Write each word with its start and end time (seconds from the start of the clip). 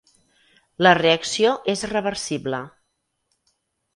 La 0.85 0.93
reacció 0.99 1.51
és 1.75 1.83
reversible. 1.93 2.61